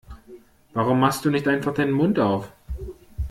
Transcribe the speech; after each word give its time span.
Warum 0.73 0.99
machst 0.99 1.25
du 1.25 1.29
nicht 1.29 1.47
einfach 1.47 1.75
deinen 1.75 1.91
Mund 1.91 2.17
auf? 2.17 2.51